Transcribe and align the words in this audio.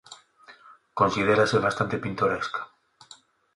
Considérase 0.99 1.63
bastante 1.65 2.01
pintoresca. 2.03 2.61